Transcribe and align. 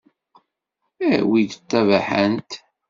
Awi-d 1.17 1.51
tabaḥant. 1.69 2.51